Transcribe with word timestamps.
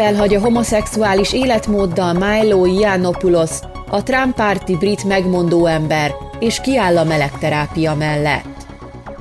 Felhagy 0.00 0.34
a 0.34 0.40
homoszexuális 0.40 1.32
életmóddal 1.32 2.12
Milo 2.12 2.64
Yiannopoulos, 2.64 3.50
a 3.90 4.02
Trump 4.02 4.34
párti 4.34 4.76
brit 4.76 5.04
megmondó 5.04 5.66
ember, 5.66 6.14
és 6.38 6.60
kiáll 6.60 6.96
a 6.96 7.04
melegterápia 7.04 7.94
mellett. 7.94 8.44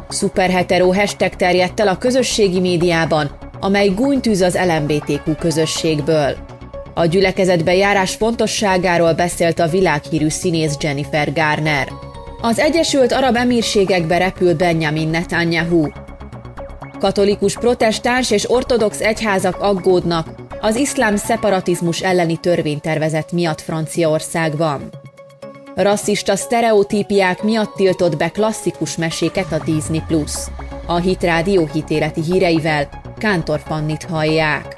Superhetero 0.09 0.93
hashtag 0.93 1.35
terjedt 1.35 1.79
el 1.79 1.87
a 1.87 1.97
közösségi 1.97 2.59
médiában, 2.59 3.31
amely 3.59 3.87
gúnytűz 3.87 4.41
az 4.41 4.57
LMBTQ 4.67 5.35
közösségből. 5.39 6.35
A 6.93 7.05
gyülekezetbe 7.05 7.75
járás 7.75 8.15
fontosságáról 8.15 9.13
beszélt 9.13 9.59
a 9.59 9.67
világhírű 9.67 10.29
színész 10.29 10.77
Jennifer 10.79 11.33
Garner. 11.33 11.87
Az 12.41 12.59
Egyesült 12.59 13.11
Arab 13.11 13.35
Emírségekbe 13.35 14.17
repül 14.17 14.55
Benjamin 14.55 15.09
Netanyahu. 15.09 15.87
Katolikus, 16.99 17.53
protestáns 17.53 18.31
és 18.31 18.51
ortodox 18.51 18.99
egyházak 18.99 19.61
aggódnak 19.61 20.47
az 20.61 20.75
iszlám 20.75 21.15
szeparatizmus 21.15 22.01
elleni 22.01 22.37
törvénytervezet 22.37 23.31
miatt 23.31 23.61
Franciaországban. 23.61 24.89
Rasszista 25.75 26.35
sztereotípiák 26.35 27.43
miatt 27.43 27.75
tiltott 27.75 28.17
be 28.17 28.29
klasszikus 28.29 28.97
meséket 28.97 29.51
a 29.51 29.61
Disney+. 29.65 30.03
A 30.85 30.95
Hit 30.95 31.23
Rádió 31.23 31.69
hitéleti 31.73 32.21
híreivel 32.21 32.89
Kántor 33.17 33.61
Fannit 33.65 34.03
hallják. 34.03 34.77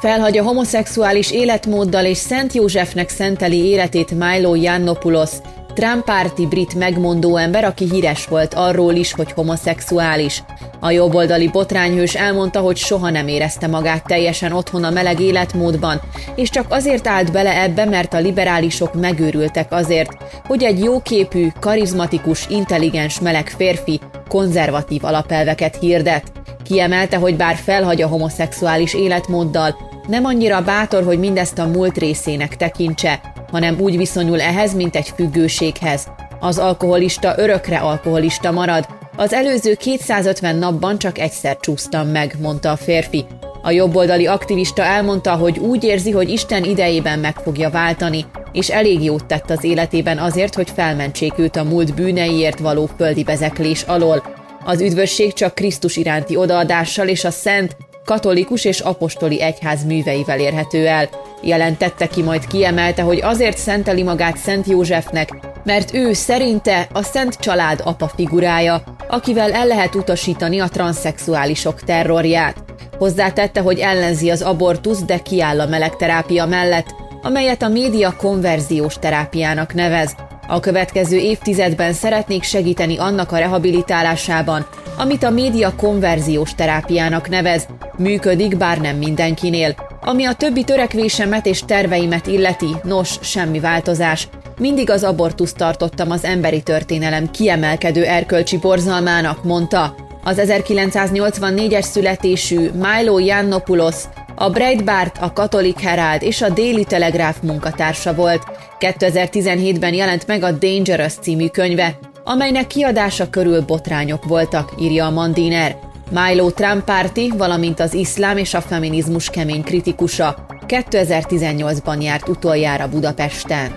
Felhagy 0.00 0.38
a 0.38 0.42
homoszexuális 0.42 1.30
életmóddal 1.30 2.04
és 2.04 2.16
Szent 2.16 2.52
Józsefnek 2.52 3.08
szenteli 3.08 3.64
életét 3.64 4.10
Milo 4.10 4.54
Yiannopoulos, 4.54 5.30
Trump 5.74 6.04
párti 6.04 6.46
brit 6.46 6.74
megmondó 6.74 7.36
ember, 7.36 7.64
aki 7.64 7.88
híres 7.90 8.26
volt 8.26 8.54
arról 8.54 8.94
is, 8.94 9.12
hogy 9.12 9.32
homoszexuális. 9.32 10.42
A 10.80 10.90
jobboldali 10.90 11.48
botrányhős 11.48 12.14
elmondta, 12.14 12.60
hogy 12.60 12.76
soha 12.76 13.10
nem 13.10 13.28
érezte 13.28 13.66
magát 13.66 14.04
teljesen 14.04 14.52
otthon 14.52 14.84
a 14.84 14.90
meleg 14.90 15.20
életmódban, 15.20 16.00
és 16.34 16.50
csak 16.50 16.66
azért 16.68 17.06
állt 17.06 17.32
bele 17.32 17.62
ebbe, 17.62 17.84
mert 17.84 18.14
a 18.14 18.18
liberálisok 18.18 18.94
megőrültek 18.94 19.72
azért, 19.72 20.10
hogy 20.46 20.62
egy 20.62 20.84
jóképű, 20.84 21.48
karizmatikus, 21.60 22.46
intelligens 22.48 23.20
meleg 23.20 23.48
férfi 23.48 24.00
konzervatív 24.28 25.04
alapelveket 25.04 25.76
hirdet. 25.80 26.32
Kiemelte, 26.64 27.16
hogy 27.16 27.36
bár 27.36 27.56
felhagy 27.56 28.02
a 28.02 28.08
homoszexuális 28.08 28.94
életmóddal, 28.94 29.76
nem 30.06 30.24
annyira 30.24 30.62
bátor, 30.62 31.04
hogy 31.04 31.18
mindezt 31.18 31.58
a 31.58 31.66
múlt 31.66 31.98
részének 31.98 32.56
tekintse, 32.56 33.20
hanem 33.50 33.80
úgy 33.80 33.96
viszonyul 33.96 34.40
ehhez, 34.40 34.74
mint 34.74 34.96
egy 34.96 35.12
függőséghez. 35.16 36.06
Az 36.40 36.58
alkoholista 36.58 37.34
örökre 37.36 37.78
alkoholista 37.78 38.50
marad, 38.50 38.86
az 39.20 39.32
előző 39.32 39.74
250 39.74 40.56
napban 40.56 40.98
csak 40.98 41.18
egyszer 41.18 41.56
csúsztam 41.60 42.08
meg, 42.08 42.34
mondta 42.40 42.70
a 42.70 42.76
férfi. 42.76 43.24
A 43.62 43.70
jobboldali 43.70 44.26
aktivista 44.26 44.82
elmondta, 44.82 45.34
hogy 45.34 45.58
úgy 45.58 45.84
érzi, 45.84 46.10
hogy 46.10 46.30
Isten 46.30 46.64
idejében 46.64 47.18
meg 47.18 47.36
fogja 47.36 47.70
váltani, 47.70 48.24
és 48.52 48.68
elég 48.68 49.04
jót 49.04 49.26
tett 49.26 49.50
az 49.50 49.64
életében 49.64 50.18
azért, 50.18 50.54
hogy 50.54 50.70
felmentsék 50.74 51.38
őt 51.38 51.56
a 51.56 51.64
múlt 51.64 51.94
bűneiért 51.94 52.58
való 52.58 52.88
földi 52.96 53.22
bezeklés 53.22 53.82
alól. 53.82 54.22
Az 54.64 54.80
üdvösség 54.80 55.32
csak 55.32 55.54
Krisztus 55.54 55.96
iránti 55.96 56.36
odaadással 56.36 57.08
és 57.08 57.24
a 57.24 57.30
szent, 57.30 57.76
katolikus 58.04 58.64
és 58.64 58.80
apostoli 58.80 59.42
egyház 59.42 59.84
műveivel 59.84 60.40
érhető 60.40 60.86
el. 60.86 61.08
Jelentette 61.42 62.06
ki, 62.06 62.22
majd 62.22 62.46
kiemelte, 62.46 63.02
hogy 63.02 63.20
azért 63.22 63.58
szenteli 63.58 64.02
magát 64.02 64.36
Szent 64.36 64.66
Józsefnek, 64.66 65.28
mert 65.64 65.94
ő 65.94 66.12
szerinte 66.12 66.88
a 66.92 67.02
Szent 67.02 67.34
Család 67.34 67.80
apa 67.84 68.10
figurája, 68.16 68.82
akivel 69.10 69.52
el 69.52 69.66
lehet 69.66 69.94
utasítani 69.94 70.60
a 70.60 70.68
transzexuálisok 70.68 71.80
terrorját. 71.80 72.56
Hozzátette, 72.98 73.60
hogy 73.60 73.78
ellenzi 73.78 74.30
az 74.30 74.42
abortusz, 74.42 75.02
de 75.02 75.18
kiáll 75.18 75.60
a 75.60 75.66
melegterápia 75.66 76.46
mellett, 76.46 76.94
amelyet 77.22 77.62
a 77.62 77.68
média 77.68 78.14
konverziós 78.16 78.94
terápiának 78.94 79.74
nevez. 79.74 80.16
A 80.48 80.60
következő 80.60 81.16
évtizedben 81.16 81.92
szeretnék 81.92 82.42
segíteni 82.42 82.98
annak 82.98 83.32
a 83.32 83.38
rehabilitálásában, 83.38 84.66
amit 84.96 85.22
a 85.22 85.30
média 85.30 85.74
konverziós 85.76 86.54
terápiának 86.54 87.28
nevez, 87.28 87.66
működik, 87.96 88.56
bár 88.56 88.80
nem 88.80 88.96
mindenkinél. 88.96 89.74
Ami 90.00 90.24
a 90.24 90.32
többi 90.32 90.64
törekvésemet 90.64 91.46
és 91.46 91.62
terveimet 91.66 92.26
illeti, 92.26 92.76
nos, 92.82 93.18
semmi 93.20 93.60
változás. 93.60 94.28
Mindig 94.60 94.90
az 94.90 95.04
abortuszt 95.04 95.56
tartottam 95.56 96.10
az 96.10 96.24
emberi 96.24 96.62
történelem 96.62 97.30
kiemelkedő 97.30 98.04
erkölcsi 98.04 98.58
borzalmának, 98.58 99.44
mondta. 99.44 99.94
Az 100.24 100.40
1984-es 100.40 101.82
születésű 101.82 102.70
Milo 102.70 103.18
Yiannopoulos 103.18 103.96
a 104.34 104.50
Breitbart, 104.50 105.18
a 105.18 105.32
Catholic 105.32 105.80
Herald 105.80 106.22
és 106.22 106.42
a 106.42 106.48
Daily 106.48 106.84
Telegraph 106.84 107.42
munkatársa 107.42 108.14
volt. 108.14 108.42
2017-ben 108.80 109.94
jelent 109.94 110.26
meg 110.26 110.42
a 110.42 110.52
Dangerous 110.52 111.14
című 111.20 111.46
könyve, 111.46 111.98
amelynek 112.24 112.66
kiadása 112.66 113.30
körül 113.30 113.60
botrányok 113.60 114.24
voltak, 114.24 114.72
írja 114.80 115.06
a 115.06 115.10
Mandiner. 115.10 115.76
Milo 116.10 116.50
Trump 116.50 116.84
párti, 116.84 117.32
valamint 117.36 117.80
az 117.80 117.94
iszlám 117.94 118.36
és 118.36 118.54
a 118.54 118.60
feminizmus 118.60 119.30
kemény 119.30 119.62
kritikusa. 119.62 120.46
2018-ban 120.68 122.02
járt 122.02 122.28
utoljára 122.28 122.88
Budapesten. 122.88 123.76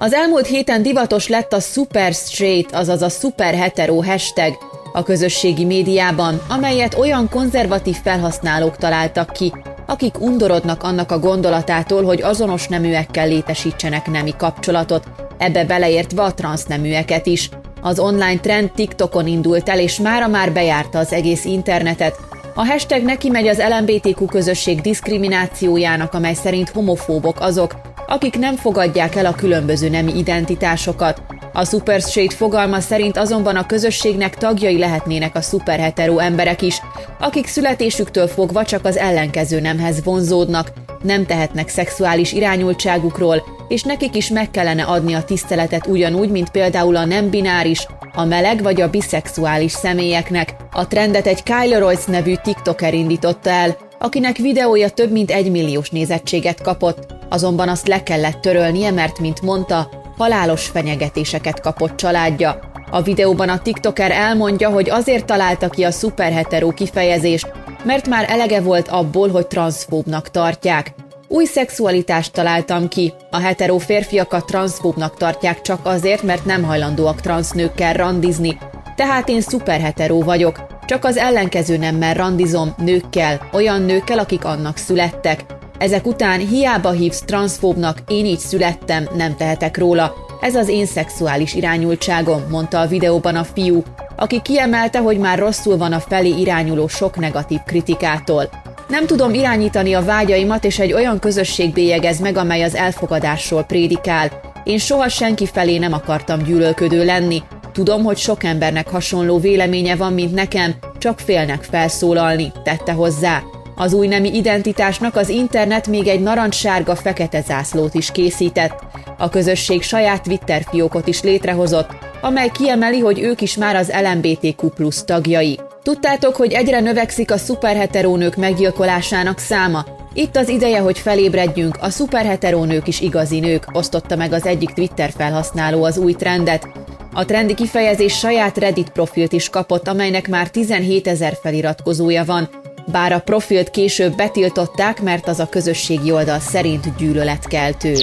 Az 0.00 0.12
elmúlt 0.12 0.46
héten 0.46 0.82
divatos 0.82 1.28
lett 1.28 1.52
a 1.52 1.60
super 1.60 2.12
straight, 2.12 2.74
azaz 2.74 3.02
a 3.02 3.08
super 3.08 3.54
hetero 3.54 4.02
hashtag 4.02 4.58
a 4.92 5.02
közösségi 5.02 5.64
médiában, 5.64 6.40
amelyet 6.48 6.94
olyan 6.94 7.28
konzervatív 7.28 7.96
felhasználók 8.02 8.76
találtak 8.76 9.32
ki, 9.32 9.52
akik 9.86 10.20
undorodnak 10.20 10.82
annak 10.82 11.12
a 11.12 11.18
gondolatától, 11.18 12.04
hogy 12.04 12.22
azonos 12.22 12.68
neműekkel 12.68 13.28
létesítsenek 13.28 14.10
nemi 14.10 14.34
kapcsolatot, 14.36 15.04
ebbe 15.38 15.64
beleértve 15.64 16.22
a 16.22 16.34
transzneműeket 16.34 17.26
is. 17.26 17.50
Az 17.80 17.98
online 17.98 18.40
trend 18.40 18.70
TikTokon 18.72 19.26
indult 19.26 19.68
el, 19.68 19.78
és 19.78 19.98
mára 19.98 20.28
már 20.28 20.52
bejárta 20.52 20.98
az 20.98 21.12
egész 21.12 21.44
internetet. 21.44 22.16
A 22.54 22.66
hashtag 22.66 23.02
neki 23.02 23.28
megy 23.28 23.46
az 23.46 23.62
LMBTQ 23.78 24.26
közösség 24.26 24.80
diszkriminációjának, 24.80 26.14
amely 26.14 26.34
szerint 26.34 26.68
homofóbok 26.68 27.40
azok, 27.40 27.74
akik 28.08 28.38
nem 28.38 28.56
fogadják 28.56 29.14
el 29.14 29.26
a 29.26 29.34
különböző 29.34 29.88
nemi 29.88 30.18
identitásokat. 30.18 31.22
A 31.52 31.64
Super 31.64 32.00
Straight 32.00 32.34
fogalma 32.34 32.80
szerint 32.80 33.16
azonban 33.16 33.56
a 33.56 33.66
közösségnek 33.66 34.36
tagjai 34.36 34.78
lehetnének 34.78 35.36
a 35.36 35.40
szuperhetero 35.40 36.18
emberek 36.18 36.62
is, 36.62 36.80
akik 37.20 37.46
születésüktől 37.46 38.26
fogva 38.26 38.64
csak 38.64 38.84
az 38.84 38.96
ellenkező 38.96 39.60
nemhez 39.60 40.04
vonzódnak, 40.04 40.72
nem 41.02 41.26
tehetnek 41.26 41.68
szexuális 41.68 42.32
irányultságukról, 42.32 43.42
és 43.68 43.82
nekik 43.82 44.16
is 44.16 44.28
meg 44.28 44.50
kellene 44.50 44.82
adni 44.82 45.14
a 45.14 45.24
tiszteletet 45.24 45.86
ugyanúgy, 45.86 46.30
mint 46.30 46.50
például 46.50 46.96
a 46.96 47.04
nem 47.04 47.30
bináris, 47.30 47.86
a 48.14 48.24
meleg 48.24 48.62
vagy 48.62 48.80
a 48.80 48.90
biszexuális 48.90 49.72
személyeknek. 49.72 50.54
A 50.72 50.86
trendet 50.86 51.26
egy 51.26 51.42
Kyle 51.42 51.78
Royce 51.78 52.10
nevű 52.10 52.34
TikToker 52.42 52.94
indította 52.94 53.50
el, 53.50 53.76
akinek 53.98 54.36
videója 54.36 54.88
több 54.88 55.10
mint 55.12 55.30
egy 55.30 55.50
milliós 55.50 55.90
nézettséget 55.90 56.62
kapott, 56.62 57.17
azonban 57.28 57.68
azt 57.68 57.88
le 57.88 58.02
kellett 58.02 58.40
törölnie, 58.40 58.90
mert, 58.90 59.18
mint 59.18 59.42
mondta, 59.42 59.88
halálos 60.16 60.66
fenyegetéseket 60.66 61.60
kapott 61.60 61.96
családja. 61.96 62.58
A 62.90 63.02
videóban 63.02 63.48
a 63.48 63.58
TikToker 63.58 64.10
elmondja, 64.10 64.70
hogy 64.70 64.90
azért 64.90 65.24
találta 65.24 65.68
ki 65.68 65.84
a 65.84 65.90
szuperhetero 65.90 66.70
kifejezést, 66.70 67.52
mert 67.84 68.08
már 68.08 68.26
elege 68.28 68.60
volt 68.60 68.88
abból, 68.88 69.28
hogy 69.28 69.46
transzfóbnak 69.46 70.30
tartják. 70.30 70.94
Új 71.28 71.44
szexualitást 71.44 72.32
találtam 72.32 72.88
ki. 72.88 73.12
A 73.30 73.38
hetero 73.38 73.78
férfiakat 73.78 74.46
transzfóbnak 74.46 75.16
tartják 75.16 75.60
csak 75.60 75.80
azért, 75.82 76.22
mert 76.22 76.44
nem 76.44 76.62
hajlandóak 76.62 77.20
transznőkkel 77.20 77.92
randizni. 77.92 78.58
Tehát 78.96 79.28
én 79.28 79.40
szuperhetero 79.40 80.22
vagyok. 80.22 80.66
Csak 80.86 81.04
az 81.04 81.16
ellenkező 81.16 81.76
nemmel 81.76 82.14
randizom 82.14 82.74
nőkkel, 82.76 83.48
olyan 83.52 83.82
nőkkel, 83.82 84.18
akik 84.18 84.44
annak 84.44 84.76
születtek. 84.76 85.44
Ezek 85.78 86.06
után 86.06 86.38
hiába 86.38 86.90
hívsz 86.90 87.22
transzfóbnak, 87.22 87.98
én 88.08 88.24
így 88.24 88.38
születtem, 88.38 89.08
nem 89.16 89.36
tehetek 89.36 89.78
róla. 89.78 90.14
Ez 90.40 90.54
az 90.54 90.68
én 90.68 90.86
szexuális 90.86 91.54
irányultságom, 91.54 92.42
mondta 92.50 92.80
a 92.80 92.86
videóban 92.86 93.36
a 93.36 93.44
fiú, 93.44 93.82
aki 94.16 94.40
kiemelte, 94.42 94.98
hogy 94.98 95.18
már 95.18 95.38
rosszul 95.38 95.76
van 95.76 95.92
a 95.92 96.00
felé 96.00 96.28
irányuló 96.28 96.88
sok 96.88 97.18
negatív 97.18 97.58
kritikától. 97.66 98.48
Nem 98.88 99.06
tudom 99.06 99.34
irányítani 99.34 99.94
a 99.94 100.04
vágyaimat, 100.04 100.64
és 100.64 100.78
egy 100.78 100.92
olyan 100.92 101.18
közösség 101.18 101.72
bélyegez 101.72 102.20
meg, 102.20 102.36
amely 102.36 102.62
az 102.62 102.74
elfogadásról 102.74 103.62
prédikál. 103.62 104.30
Én 104.64 104.78
soha 104.78 105.08
senki 105.08 105.46
felé 105.46 105.78
nem 105.78 105.92
akartam 105.92 106.42
gyűlölködő 106.42 107.04
lenni. 107.04 107.42
Tudom, 107.72 108.04
hogy 108.04 108.16
sok 108.16 108.44
embernek 108.44 108.88
hasonló 108.88 109.38
véleménye 109.38 109.96
van, 109.96 110.12
mint 110.12 110.34
nekem, 110.34 110.74
csak 110.98 111.18
félnek 111.18 111.62
felszólalni, 111.62 112.52
tette 112.62 112.92
hozzá. 112.92 113.42
Az 113.80 113.92
új 113.92 114.06
nemi 114.06 114.36
identitásnak 114.36 115.16
az 115.16 115.28
internet 115.28 115.86
még 115.86 116.06
egy 116.06 116.20
narancssárga 116.20 116.96
fekete 116.96 117.40
zászlót 117.40 117.94
is 117.94 118.10
készített. 118.10 118.78
A 119.18 119.28
közösség 119.28 119.82
saját 119.82 120.22
Twitter 120.22 120.62
fiókot 120.70 121.06
is 121.06 121.22
létrehozott, 121.22 121.88
amely 122.20 122.48
kiemeli, 122.48 122.98
hogy 122.98 123.20
ők 123.20 123.40
is 123.40 123.56
már 123.56 123.76
az 123.76 123.92
LMBTQ 124.02 124.68
plusz 124.68 125.04
tagjai. 125.04 125.60
Tudtátok, 125.82 126.36
hogy 126.36 126.52
egyre 126.52 126.80
növekszik 126.80 127.30
a 127.30 127.36
szuperheterónők 127.36 128.36
meggyilkolásának 128.36 129.38
száma? 129.38 129.84
Itt 130.14 130.36
az 130.36 130.48
ideje, 130.48 130.80
hogy 130.80 130.98
felébredjünk, 130.98 131.78
a 131.80 131.90
szuperheterónők 131.90 132.88
is 132.88 133.00
igazi 133.00 133.38
nők, 133.40 133.64
osztotta 133.72 134.16
meg 134.16 134.32
az 134.32 134.46
egyik 134.46 134.70
Twitter 134.70 135.10
felhasználó 135.16 135.84
az 135.84 135.98
új 135.98 136.12
trendet. 136.12 136.68
A 137.12 137.24
trendi 137.24 137.54
kifejezés 137.54 138.18
saját 138.18 138.58
Reddit 138.58 138.90
profilt 138.90 139.32
is 139.32 139.48
kapott, 139.48 139.88
amelynek 139.88 140.28
már 140.28 140.50
17 140.50 141.06
ezer 141.06 141.38
feliratkozója 141.42 142.24
van, 142.24 142.48
bár 142.90 143.12
a 143.12 143.18
profilt 143.18 143.70
később 143.70 144.14
betiltották, 144.16 145.02
mert 145.02 145.28
az 145.28 145.40
a 145.40 145.48
közösségi 145.48 146.12
oldal 146.12 146.38
szerint 146.38 146.96
gyűlöletkeltő. 146.96 147.94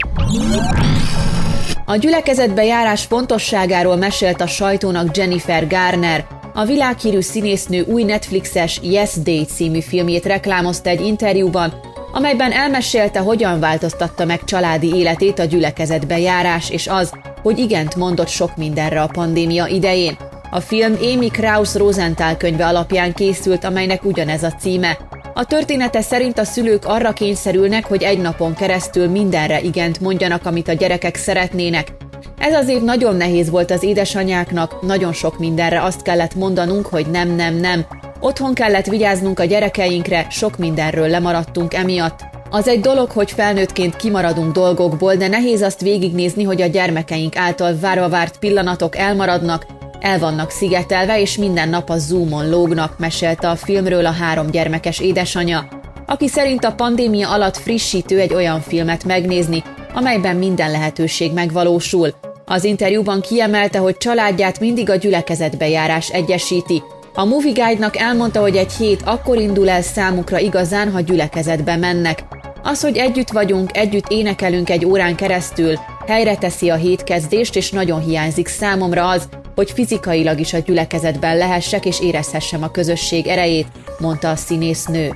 A 1.85 1.95
gyülekezetbe 1.95 2.63
járás 2.63 3.03
fontosságáról 3.03 3.95
mesélt 3.95 4.41
a 4.41 4.47
sajtónak 4.47 5.17
Jennifer 5.17 5.67
Garner, 5.67 6.27
a 6.53 6.65
világhírű 6.65 7.19
színésznő 7.19 7.81
új 7.81 8.03
Netflixes 8.03 8.79
Yes 8.83 9.13
Day 9.23 9.45
című 9.45 9.79
filmjét 9.79 10.25
reklámozta 10.25 10.89
egy 10.89 11.01
interjúban, 11.01 11.73
amelyben 12.11 12.51
elmesélte, 12.51 13.19
hogyan 13.19 13.59
változtatta 13.59 14.25
meg 14.25 14.43
családi 14.43 14.95
életét 14.95 15.39
a 15.39 15.43
gyülekezetbe 15.43 16.19
járás, 16.19 16.69
és 16.69 16.87
az, 16.87 17.11
hogy 17.41 17.59
igent 17.59 17.95
mondott 17.95 18.27
sok 18.27 18.55
mindenre 18.55 19.01
a 19.01 19.09
pandémia 19.13 19.65
idején. 19.65 20.17
A 20.55 20.61
film 20.61 20.97
Amy 21.01 21.27
Kraus 21.27 21.75
Rosenthal 21.75 22.37
könyve 22.37 22.65
alapján 22.65 23.13
készült, 23.13 23.63
amelynek 23.63 24.03
ugyanez 24.03 24.43
a 24.43 24.51
címe. 24.51 24.97
A 25.33 25.45
története 25.45 26.01
szerint 26.01 26.39
a 26.39 26.43
szülők 26.43 26.85
arra 26.85 27.11
kényszerülnek, 27.11 27.85
hogy 27.85 28.03
egy 28.03 28.21
napon 28.21 28.53
keresztül 28.53 29.09
mindenre 29.09 29.61
igent 29.61 29.99
mondjanak, 29.99 30.45
amit 30.45 30.67
a 30.67 30.73
gyerekek 30.73 31.15
szeretnének. 31.15 31.93
Ez 32.37 32.53
az 32.53 32.67
év 32.67 32.81
nagyon 32.81 33.15
nehéz 33.15 33.49
volt 33.49 33.71
az 33.71 33.83
édesanyáknak, 33.83 34.81
nagyon 34.81 35.13
sok 35.13 35.39
mindenre 35.39 35.83
azt 35.83 36.01
kellett 36.01 36.35
mondanunk, 36.35 36.85
hogy 36.85 37.05
nem, 37.11 37.35
nem, 37.35 37.55
nem. 37.55 37.85
Otthon 38.19 38.53
kellett 38.53 38.85
vigyáznunk 38.85 39.39
a 39.39 39.45
gyerekeinkre, 39.45 40.27
sok 40.29 40.57
mindenről 40.57 41.07
lemaradtunk 41.07 41.73
emiatt. 41.73 42.19
Az 42.49 42.67
egy 42.67 42.79
dolog, 42.79 43.09
hogy 43.09 43.31
felnőttként 43.31 43.95
kimaradunk 43.95 44.53
dolgokból, 44.53 45.15
de 45.15 45.27
nehéz 45.27 45.61
azt 45.61 45.81
végignézni, 45.81 46.43
hogy 46.43 46.61
a 46.61 46.67
gyermekeink 46.67 47.37
által 47.37 47.75
várva 47.79 48.09
várt 48.09 48.37
pillanatok 48.37 48.97
elmaradnak, 48.97 49.65
el 50.05 50.19
vannak 50.19 50.49
szigetelve, 50.49 51.19
és 51.19 51.37
minden 51.37 51.69
nap 51.69 51.89
a 51.89 51.97
Zoomon 51.97 52.49
lógnak, 52.49 52.97
mesélte 52.99 53.49
a 53.49 53.55
filmről 53.55 54.05
a 54.05 54.11
három 54.11 54.47
gyermekes 54.47 54.99
édesanyja, 54.99 55.67
aki 56.05 56.27
szerint 56.27 56.65
a 56.65 56.73
pandémia 56.73 57.29
alatt 57.29 57.57
frissítő 57.57 58.19
egy 58.19 58.33
olyan 58.33 58.61
filmet 58.61 59.03
megnézni, 59.03 59.63
amelyben 59.93 60.35
minden 60.35 60.71
lehetőség 60.71 61.33
megvalósul. 61.33 62.13
Az 62.45 62.63
interjúban 62.63 63.21
kiemelte, 63.21 63.79
hogy 63.79 63.97
családját 63.97 64.59
mindig 64.59 64.89
a 64.89 64.95
gyülekezetbejárás 64.95 66.09
egyesíti. 66.09 66.83
A 67.13 67.25
Movie 67.25 67.51
Guide-nak 67.51 67.97
elmondta, 67.97 68.41
hogy 68.41 68.55
egy 68.55 68.73
hét 68.73 69.01
akkor 69.05 69.37
indul 69.37 69.69
el 69.69 69.81
számukra 69.81 70.39
igazán, 70.39 70.91
ha 70.91 70.99
gyülekezetbe 70.99 71.75
mennek. 71.75 72.23
Az, 72.63 72.81
hogy 72.81 72.97
együtt 72.97 73.29
vagyunk, 73.29 73.77
együtt 73.77 74.07
énekelünk 74.07 74.69
egy 74.69 74.85
órán 74.85 75.15
keresztül, 75.15 75.79
helyre 76.07 76.35
teszi 76.35 76.69
a 76.69 76.75
hétkezdést, 76.75 77.55
és 77.55 77.71
nagyon 77.71 78.01
hiányzik 78.01 78.47
számomra 78.47 79.07
az, 79.07 79.29
hogy 79.55 79.71
fizikailag 79.71 80.39
is 80.39 80.53
a 80.53 80.57
gyülekezetben 80.57 81.37
lehessek 81.37 81.85
és 81.85 82.01
érezhessem 82.01 82.63
a 82.63 82.71
közösség 82.71 83.27
erejét, 83.27 83.67
mondta 83.99 84.29
a 84.29 84.35
színésznő. 84.35 85.13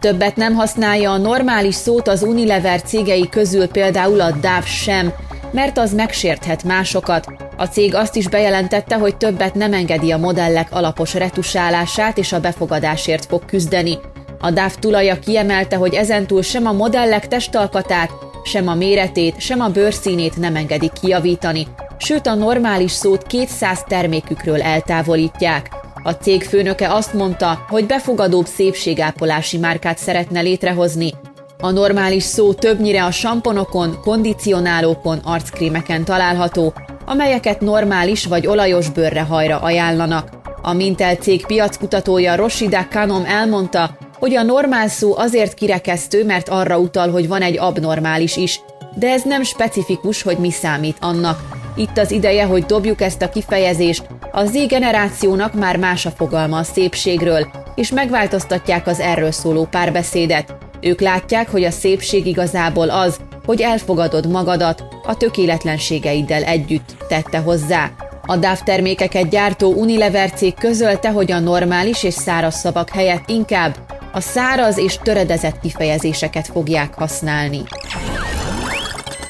Többet 0.00 0.36
nem 0.36 0.54
használja 0.54 1.10
a 1.10 1.16
normális 1.16 1.74
szót 1.74 2.08
az 2.08 2.22
Unilever 2.22 2.82
cégei 2.82 3.28
közül 3.28 3.68
például 3.68 4.20
a 4.20 4.30
DAV 4.30 4.64
sem, 4.64 5.12
mert 5.52 5.78
az 5.78 5.94
megsérthet 5.94 6.64
másokat. 6.64 7.26
A 7.56 7.64
cég 7.64 7.94
azt 7.94 8.16
is 8.16 8.28
bejelentette, 8.28 8.96
hogy 8.96 9.16
többet 9.16 9.54
nem 9.54 9.72
engedi 9.72 10.12
a 10.12 10.18
modellek 10.18 10.68
alapos 10.70 11.14
retusálását 11.14 12.18
és 12.18 12.32
a 12.32 12.40
befogadásért 12.40 13.24
fog 13.24 13.44
küzdeni. 13.44 13.98
A 14.40 14.50
DAV 14.50 14.74
tulaja 14.74 15.18
kiemelte, 15.18 15.76
hogy 15.76 15.94
ezentúl 15.94 16.42
sem 16.42 16.66
a 16.66 16.72
modellek 16.72 17.28
testalkatát, 17.28 18.10
sem 18.44 18.68
a 18.68 18.74
méretét, 18.74 19.40
sem 19.40 19.60
a 19.60 19.68
bőrszínét 19.68 20.36
nem 20.36 20.56
engedik 20.56 20.92
kijavítani, 21.00 21.66
sőt 21.98 22.26
a 22.26 22.34
normális 22.34 22.90
szót 22.90 23.26
200 23.26 23.82
termékükről 23.88 24.62
eltávolítják. 24.62 25.70
A 26.02 26.10
cég 26.10 26.42
főnöke 26.42 26.92
azt 26.92 27.14
mondta, 27.14 27.64
hogy 27.68 27.86
befogadóbb 27.86 28.46
szépségápolási 28.46 29.58
márkát 29.58 29.98
szeretne 29.98 30.40
létrehozni. 30.40 31.12
A 31.58 31.70
normális 31.70 32.22
szó 32.22 32.52
többnyire 32.52 33.04
a 33.04 33.10
samponokon, 33.10 34.00
kondicionálókon, 34.00 35.18
arckrémeken 35.18 36.04
található, 36.04 36.72
amelyeket 37.06 37.60
normális 37.60 38.26
vagy 38.26 38.46
olajos 38.46 38.90
bőrre 38.90 39.22
hajra 39.22 39.58
ajánlanak. 39.58 40.28
A 40.62 40.72
Mintel 40.72 41.14
cég 41.14 41.46
piackutatója 41.46 42.36
Roshida 42.36 42.86
Kanom 42.90 43.24
elmondta, 43.24 43.96
hogy 44.18 44.34
a 44.34 44.42
normál 44.42 44.88
szó 44.88 45.16
azért 45.16 45.54
kirekesztő, 45.54 46.24
mert 46.24 46.48
arra 46.48 46.78
utal, 46.78 47.10
hogy 47.10 47.28
van 47.28 47.42
egy 47.42 47.58
abnormális 47.58 48.36
is, 48.36 48.60
de 48.94 49.10
ez 49.10 49.22
nem 49.22 49.42
specifikus, 49.42 50.22
hogy 50.22 50.36
mi 50.36 50.50
számít 50.50 50.96
annak. 51.00 51.63
Itt 51.76 51.98
az 51.98 52.10
ideje, 52.10 52.44
hogy 52.44 52.64
dobjuk 52.64 53.00
ezt 53.00 53.22
a 53.22 53.28
kifejezést, 53.28 54.06
a 54.32 54.44
Z 54.44 54.66
generációnak 54.66 55.54
már 55.54 55.76
más 55.76 56.06
a 56.06 56.10
fogalma 56.10 56.58
a 56.58 56.62
szépségről, 56.62 57.46
és 57.74 57.90
megváltoztatják 57.90 58.86
az 58.86 59.00
erről 59.00 59.30
szóló 59.30 59.64
párbeszédet. 59.64 60.54
Ők 60.80 61.00
látják, 61.00 61.50
hogy 61.50 61.64
a 61.64 61.70
szépség 61.70 62.26
igazából 62.26 62.90
az, 62.90 63.20
hogy 63.44 63.60
elfogadod 63.60 64.30
magadat 64.30 64.84
a 65.06 65.16
tökéletlenségeiddel 65.16 66.42
együtt, 66.42 66.96
tette 67.08 67.38
hozzá. 67.38 67.90
A 68.26 68.36
DAV 68.36 68.58
termékeket 68.58 69.28
gyártó 69.28 69.72
Unilever 69.72 70.30
cég 70.30 70.54
közölte, 70.54 71.10
hogy 71.10 71.32
a 71.32 71.38
normális 71.38 72.02
és 72.02 72.14
száraz 72.14 72.54
szavak 72.54 72.88
helyett 72.90 73.28
inkább 73.28 73.76
a 74.12 74.20
száraz 74.20 74.78
és 74.78 74.98
töredezett 75.02 75.60
kifejezéseket 75.60 76.46
fogják 76.46 76.94
használni. 76.94 77.62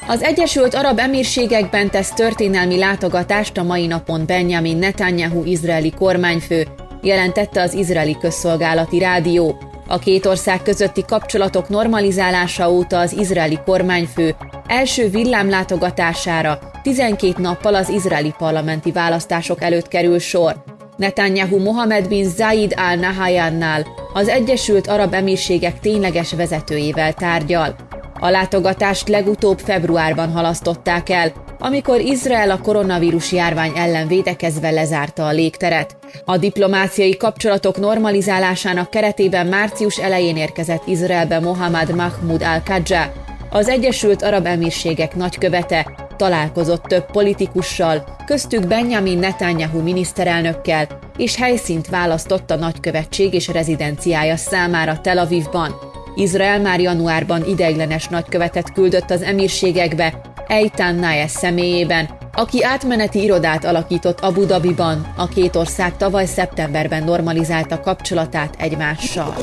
Az 0.07 0.21
Egyesült 0.21 0.73
Arab 0.73 0.99
Emírségekben 0.99 1.89
tesz 1.89 2.11
történelmi 2.11 2.77
látogatást 2.77 3.57
a 3.57 3.63
mai 3.63 3.87
napon 3.87 4.25
Benjamin 4.25 4.77
Netanyahu 4.77 5.43
izraeli 5.43 5.91
kormányfő, 5.91 6.67
jelentette 7.01 7.61
az 7.61 7.73
izraeli 7.73 8.17
közszolgálati 8.19 8.99
rádió. 8.99 9.57
A 9.87 9.99
két 9.99 10.25
ország 10.25 10.61
közötti 10.61 11.03
kapcsolatok 11.07 11.69
normalizálása 11.69 12.71
óta 12.71 12.99
az 12.99 13.13
izraeli 13.13 13.59
kormányfő 13.65 14.35
első 14.67 15.09
villámlátogatására 15.09 16.59
12 16.83 17.41
nappal 17.41 17.75
az 17.75 17.89
izraeli 17.89 18.33
parlamenti 18.37 18.91
választások 18.91 19.61
előtt 19.61 19.87
kerül 19.87 20.19
sor. 20.19 20.63
Netanyahu 20.97 21.59
Mohamed 21.59 22.07
bin 22.07 22.29
Zayed 22.29 22.73
al-Nahayannál, 22.77 23.85
az 24.13 24.27
Egyesült 24.27 24.87
Arab 24.87 25.13
Emírségek 25.13 25.79
tényleges 25.79 26.33
vezetőjével 26.33 27.13
tárgyal. 27.13 27.75
A 28.19 28.29
látogatást 28.29 29.07
legutóbb 29.07 29.59
februárban 29.59 30.31
halasztották 30.31 31.09
el, 31.09 31.31
amikor 31.59 31.99
Izrael 31.99 32.51
a 32.51 32.61
koronavírus 32.61 33.31
járvány 33.31 33.71
ellen 33.75 34.07
védekezve 34.07 34.69
lezárta 34.69 35.25
a 35.25 35.31
légteret. 35.31 35.97
A 36.25 36.37
diplomáciai 36.37 37.17
kapcsolatok 37.17 37.77
normalizálásának 37.77 38.89
keretében 38.89 39.47
március 39.47 39.97
elején 39.97 40.37
érkezett 40.37 40.87
Izraelbe 40.87 41.39
Mohammad 41.39 41.95
Mahmoud 41.95 42.43
al-Kadja, 42.43 43.11
az 43.49 43.67
Egyesült 43.67 44.21
Arab 44.21 44.45
Emírségek 44.45 45.15
nagykövete, 45.15 46.07
találkozott 46.15 46.83
több 46.83 47.11
politikussal, 47.11 48.03
köztük 48.25 48.67
Benjamin 48.67 49.17
Netanyahu 49.17 49.81
miniszterelnökkel, 49.81 50.87
és 51.17 51.35
helyszínt 51.35 51.87
választott 51.87 52.51
a 52.51 52.55
nagykövetség 52.55 53.33
és 53.33 53.47
rezidenciája 53.47 54.35
számára 54.35 55.01
Tel 55.01 55.17
Avivban. 55.17 55.75
Izrael 56.15 56.59
már 56.59 56.79
januárban 56.79 57.45
ideiglenes 57.47 58.07
nagykövetet 58.07 58.73
küldött 58.73 59.11
az 59.11 59.21
emírségekbe, 59.21 60.21
Eitan 60.47 60.95
Naes 60.95 61.31
személyében, 61.31 62.09
aki 62.33 62.63
átmeneti 62.63 63.23
irodát 63.23 63.65
alakított 63.65 64.19
Abu 64.19 64.45
Dhabiban, 64.45 65.13
a 65.17 65.27
két 65.27 65.55
ország 65.55 65.97
tavaly 65.97 66.25
szeptemberben 66.25 67.03
normalizálta 67.03 67.79
kapcsolatát 67.79 68.55
egymással. 68.59 69.35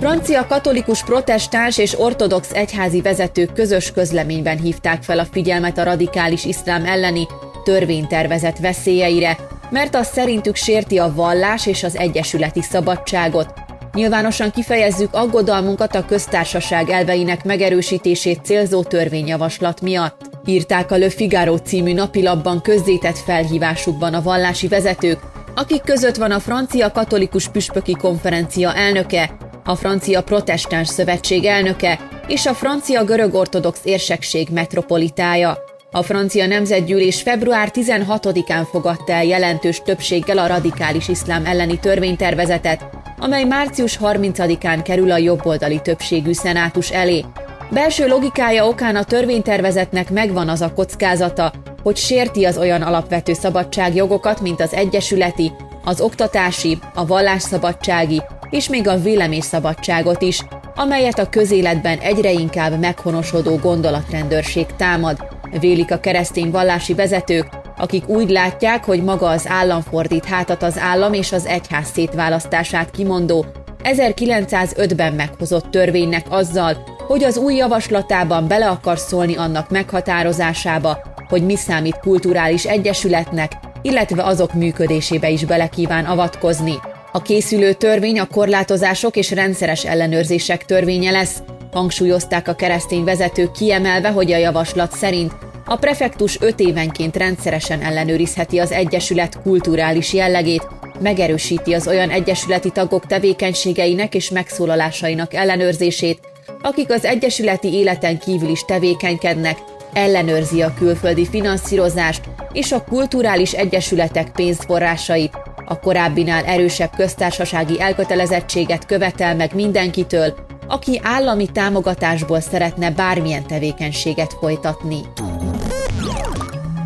Francia 0.00 0.46
katolikus, 0.46 1.04
protestáns 1.04 1.78
és 1.78 1.98
ortodox 1.98 2.52
egyházi 2.52 3.00
vezetők 3.00 3.52
közös 3.52 3.92
közleményben 3.92 4.58
hívták 4.58 5.02
fel 5.02 5.18
a 5.18 5.26
figyelmet 5.32 5.78
a 5.78 5.84
radikális 5.84 6.44
iszlám 6.44 6.84
elleni 6.84 7.26
törvénytervezet 7.64 8.58
veszélyeire, 8.58 9.36
mert 9.70 9.94
az 9.94 10.06
szerintük 10.06 10.56
sérti 10.56 10.98
a 10.98 11.12
vallás 11.14 11.66
és 11.66 11.82
az 11.82 11.96
egyesületi 11.96 12.62
szabadságot, 12.62 13.52
Nyilvánosan 13.92 14.50
kifejezzük 14.50 15.14
aggodalmunkat 15.14 15.94
a 15.94 16.04
köztársaság 16.04 16.88
elveinek 16.88 17.44
megerősítését 17.44 18.44
célzó 18.44 18.82
törvényjavaslat 18.82 19.80
miatt. 19.80 20.20
Írták 20.44 20.90
a 20.90 20.96
Le 20.96 21.10
Figaro 21.10 21.56
című 21.56 21.92
napilapban 21.92 22.60
közzétett 22.60 23.18
felhívásukban 23.18 24.14
a 24.14 24.22
vallási 24.22 24.68
vezetők, 24.68 25.18
akik 25.54 25.82
között 25.82 26.16
van 26.16 26.30
a 26.30 26.40
Francia 26.40 26.92
Katolikus 26.92 27.48
Püspöki 27.48 27.92
Konferencia 27.92 28.74
elnöke, 28.74 29.36
a 29.64 29.74
Francia 29.74 30.22
Protestáns 30.22 30.88
Szövetség 30.88 31.44
elnöke 31.44 31.98
és 32.26 32.46
a 32.46 32.54
Francia 32.54 33.04
Görög 33.04 33.34
Ortodox 33.34 33.80
Érsekség 33.84 34.48
metropolitája. 34.52 35.69
A 35.92 36.02
francia 36.02 36.46
nemzetgyűlés 36.46 37.22
február 37.22 37.70
16-án 37.72 38.66
fogadta 38.70 39.12
el 39.12 39.24
jelentős 39.24 39.82
többséggel 39.84 40.38
a 40.38 40.46
radikális 40.46 41.08
iszlám 41.08 41.46
elleni 41.46 41.78
törvénytervezetet, 41.78 42.86
amely 43.18 43.44
március 43.44 43.98
30-án 44.02 44.80
kerül 44.84 45.10
a 45.10 45.16
jobboldali 45.16 45.80
többségű 45.82 46.32
szenátus 46.32 46.90
elé. 46.90 47.24
Belső 47.70 48.06
logikája 48.06 48.66
okán 48.66 48.96
a 48.96 49.04
törvénytervezetnek 49.04 50.10
megvan 50.10 50.48
az 50.48 50.60
a 50.60 50.72
kockázata, 50.72 51.52
hogy 51.82 51.96
sérti 51.96 52.44
az 52.44 52.58
olyan 52.58 52.82
alapvető 52.82 53.32
szabadságjogokat, 53.32 54.40
mint 54.40 54.60
az 54.60 54.72
egyesületi, 54.72 55.52
az 55.84 56.00
oktatási, 56.00 56.78
a 56.94 57.06
vallásszabadsági 57.06 58.22
és 58.50 58.68
még 58.68 58.88
a 58.88 59.00
vélemésszabadságot 59.00 60.22
is, 60.22 60.42
amelyet 60.74 61.18
a 61.18 61.28
közéletben 61.28 61.98
egyre 61.98 62.30
inkább 62.30 62.80
meghonosodó 62.80 63.56
gondolatrendőrség 63.56 64.66
támad, 64.76 65.38
vélik 65.60 65.92
a 65.92 66.00
keresztény 66.00 66.50
vallási 66.50 66.94
vezetők, 66.94 67.46
akik 67.76 68.08
úgy 68.08 68.30
látják, 68.30 68.84
hogy 68.84 69.02
maga 69.02 69.28
az 69.28 69.46
állam 69.48 69.80
fordít 69.80 70.24
hátat 70.24 70.62
az 70.62 70.78
állam 70.78 71.12
és 71.12 71.32
az 71.32 71.46
egyház 71.46 71.90
szétválasztását 71.90 72.90
kimondó 72.90 73.46
1905-ben 73.82 75.12
meghozott 75.12 75.70
törvénynek 75.70 76.26
azzal, 76.28 76.76
hogy 77.06 77.24
az 77.24 77.36
új 77.36 77.54
javaslatában 77.54 78.48
bele 78.48 78.68
akar 78.68 78.98
szólni 78.98 79.36
annak 79.36 79.70
meghatározásába, 79.70 81.02
hogy 81.28 81.44
mi 81.44 81.56
számít 81.56 81.98
kulturális 81.98 82.64
egyesületnek, 82.64 83.52
illetve 83.82 84.22
azok 84.22 84.52
működésébe 84.52 85.30
is 85.30 85.44
bele 85.44 85.68
kíván 85.68 86.04
avatkozni. 86.04 86.74
A 87.12 87.22
készülő 87.22 87.72
törvény 87.72 88.18
a 88.18 88.26
korlátozások 88.26 89.16
és 89.16 89.30
rendszeres 89.30 89.84
ellenőrzések 89.84 90.64
törvénye 90.64 91.10
lesz, 91.10 91.42
hangsúlyozták 91.72 92.48
a 92.48 92.54
keresztény 92.54 93.04
vezetők 93.04 93.52
kiemelve, 93.52 94.10
hogy 94.10 94.32
a 94.32 94.36
javaslat 94.36 94.92
szerint 94.92 95.32
a 95.64 95.76
prefektus 95.76 96.40
öt 96.40 96.60
évenként 96.60 97.16
rendszeresen 97.16 97.80
ellenőrizheti 97.80 98.58
az 98.58 98.72
egyesület 98.72 99.42
kulturális 99.42 100.12
jellegét, 100.12 100.66
megerősíti 101.00 101.74
az 101.74 101.86
olyan 101.86 102.10
egyesületi 102.10 102.70
tagok 102.70 103.06
tevékenységeinek 103.06 104.14
és 104.14 104.30
megszólalásainak 104.30 105.34
ellenőrzését, 105.34 106.20
akik 106.62 106.90
az 106.92 107.04
egyesületi 107.04 107.72
életen 107.72 108.18
kívül 108.18 108.48
is 108.48 108.64
tevékenykednek, 108.64 109.58
ellenőrzi 109.92 110.62
a 110.62 110.74
külföldi 110.78 111.26
finanszírozást 111.26 112.20
és 112.52 112.72
a 112.72 112.84
kulturális 112.84 113.52
egyesületek 113.52 114.30
pénzforrásait, 114.30 115.38
a 115.64 115.78
korábbinál 115.78 116.44
erősebb 116.44 116.90
köztársasági 116.96 117.80
elkötelezettséget 117.80 118.86
követel 118.86 119.34
meg 119.34 119.54
mindenkitől, 119.54 120.34
aki 120.70 121.00
állami 121.02 121.46
támogatásból 121.46 122.40
szeretne 122.40 122.90
bármilyen 122.90 123.46
tevékenységet 123.46 124.36
folytatni. 124.40 125.00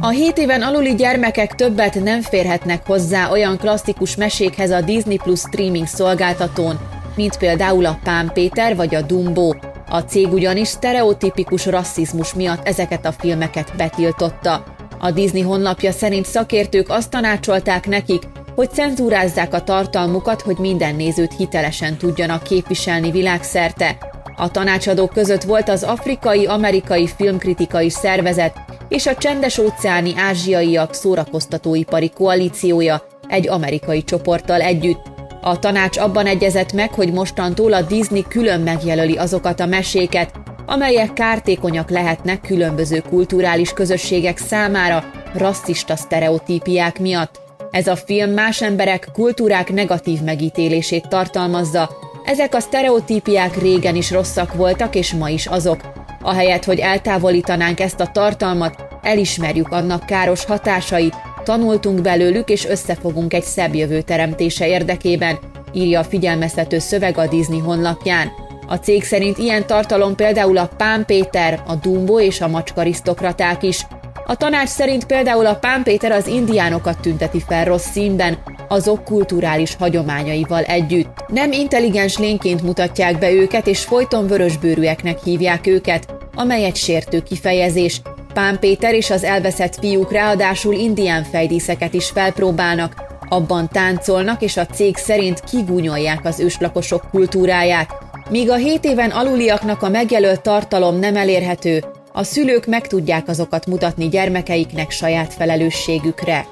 A 0.00 0.08
7 0.08 0.38
éven 0.38 0.62
aluli 0.62 0.94
gyermekek 0.94 1.54
többet 1.54 2.02
nem 2.02 2.22
férhetnek 2.22 2.86
hozzá 2.86 3.30
olyan 3.30 3.58
klasszikus 3.58 4.16
mesékhez 4.16 4.70
a 4.70 4.80
Disney 4.80 5.16
Plus 5.16 5.40
streaming 5.40 5.86
szolgáltatón, 5.86 6.78
mint 7.16 7.38
például 7.38 7.86
a 7.86 7.98
Pán 8.02 8.30
Péter 8.32 8.76
vagy 8.76 8.94
a 8.94 9.02
Dumbo. 9.02 9.52
A 9.88 9.98
cég 9.98 10.32
ugyanis 10.32 10.68
sztereotipikus 10.68 11.66
rasszizmus 11.66 12.34
miatt 12.34 12.66
ezeket 12.66 13.06
a 13.06 13.12
filmeket 13.12 13.72
betiltotta. 13.76 14.64
A 14.98 15.10
Disney 15.10 15.42
honlapja 15.42 15.92
szerint 15.92 16.26
szakértők 16.26 16.88
azt 16.88 17.10
tanácsolták 17.10 17.86
nekik, 17.86 18.22
hogy 18.54 18.70
cenzúrázzák 18.70 19.54
a 19.54 19.62
tartalmukat, 19.62 20.40
hogy 20.42 20.56
minden 20.58 20.94
nézőt 20.94 21.37
hitelesen 21.37 21.96
tudjanak 21.96 22.42
képviselni 22.42 23.11
világszerte. 23.11 23.96
A 24.37 24.50
tanácsadók 24.50 25.12
között 25.12 25.42
volt 25.42 25.68
az 25.68 25.82
Afrikai-Amerikai 25.82 27.06
Filmkritikai 27.16 27.90
Szervezet 27.90 28.56
és 28.88 29.06
a 29.06 29.14
Csendes-óceáni 29.14 30.12
Ázsiaiak 30.16 30.94
Szórakoztatóipari 30.94 32.11
Koalíciója 32.11 33.02
egy 33.28 33.49
amerikai 33.49 34.04
csoporttal 34.04 34.61
együtt. 34.61 35.12
A 35.40 35.58
tanács 35.58 35.96
abban 35.96 36.26
egyezett 36.26 36.73
meg, 36.73 36.94
hogy 36.94 37.12
mostantól 37.12 37.73
a 37.73 37.82
Disney 37.82 38.25
külön 38.28 38.61
megjelöli 38.61 39.16
azokat 39.16 39.61
a 39.61 39.66
meséket, 39.66 40.30
amelyek 40.66 41.12
kártékonyak 41.12 41.90
lehetnek 41.90 42.40
különböző 42.40 43.02
kulturális 43.08 43.73
közösségek 43.73 44.38
számára 44.38 45.04
rasszista 45.34 45.96
sztereotípiák 45.96 46.99
miatt. 46.99 47.43
Ez 47.75 47.87
a 47.87 47.97
film 47.97 48.31
más 48.31 48.62
emberek, 48.62 49.09
kultúrák 49.12 49.73
negatív 49.73 50.21
megítélését 50.21 51.09
tartalmazza. 51.09 51.90
Ezek 52.25 52.54
a 52.54 52.61
sztereotípiák 52.61 53.57
régen 53.57 53.97
is 53.97 54.11
rosszak 54.11 54.54
voltak, 54.54 54.95
és 54.95 55.12
ma 55.12 55.28
is 55.28 55.47
azok. 55.47 55.81
Ahelyett, 56.23 56.64
hogy 56.64 56.78
eltávolítanánk 56.78 57.81
ezt 57.81 58.00
a 58.00 58.07
tartalmat, 58.07 58.83
elismerjük 59.02 59.73
annak 59.73 60.07
káros 60.07 60.45
hatásait, 60.45 61.14
tanultunk 61.45 62.00
belőlük, 62.00 62.49
és 62.49 62.66
összefogunk 62.66 63.35
egy 63.35 63.43
szebb 63.43 63.75
jövő 63.75 64.00
teremtése 64.00 64.69
érdekében, 64.69 65.38
írja 65.73 66.00
a 66.00 66.04
figyelmeztető 66.04 66.78
szöveg 66.78 67.19
a 67.19 67.26
Disney 67.26 67.59
honlapján. 67.59 68.33
A 68.66 68.75
cég 68.75 69.04
szerint 69.04 69.38
ilyen 69.38 69.66
tartalom 69.66 70.14
például 70.14 70.59
a 70.59 70.71
Pán 70.76 71.04
Péter, 71.04 71.62
a 71.66 71.75
Dumbo 71.75 72.21
és 72.21 72.40
a 72.40 72.49
macskarisztokraták 72.49 73.62
is, 73.62 73.87
a 74.26 74.37
tanács 74.37 74.69
szerint 74.69 75.04
például 75.04 75.47
a 75.47 75.54
Pán 75.54 75.83
Péter 75.83 76.12
az 76.12 76.26
indiánokat 76.26 77.00
tünteti 77.00 77.43
fel 77.47 77.64
rossz 77.64 77.90
színben, 77.90 78.38
azok 78.69 79.04
kulturális 79.04 79.75
hagyományaival 79.78 80.62
együtt. 80.62 81.25
Nem 81.26 81.52
intelligens 81.52 82.19
lényként 82.19 82.62
mutatják 82.62 83.19
be 83.19 83.31
őket, 83.31 83.66
és 83.66 83.81
folyton 83.81 84.26
vörösbőrűeknek 84.26 85.19
hívják 85.25 85.66
őket, 85.66 86.14
amely 86.35 86.64
egy 86.64 86.76
sértő 86.76 87.23
kifejezés. 87.23 88.00
Pán 88.35 88.59
Péter 88.59 88.95
és 88.95 89.11
az 89.11 89.25
elveszett 89.25 89.78
fiúk 89.78 90.12
ráadásul 90.12 90.75
indián 90.75 91.23
fejdíszeket 91.23 91.95
is 91.95 92.11
felpróbálnak, 92.11 93.02
abban 93.28 93.69
táncolnak, 93.69 94.43
és 94.43 94.57
a 94.57 94.66
cég 94.66 94.97
szerint 94.97 95.40
kigúnyolják 95.40 96.25
az 96.25 96.40
őslakosok 96.40 97.02
kultúráját. 97.11 97.90
Míg 98.31 98.50
a 98.50 98.54
7 98.54 98.85
éven 98.85 99.11
aluliaknak 99.11 99.83
a 99.83 99.88
megjelölt 99.88 100.40
tartalom 100.40 100.99
nem 100.99 101.16
elérhető, 101.16 101.85
a 102.16 102.23
szülők 102.23 102.66
meg 102.66 102.87
tudják 102.87 103.28
azokat 103.28 103.66
mutatni 103.66 104.09
gyermekeiknek 104.09 104.90
saját 104.90 105.35
felelősségükre. 105.35 106.47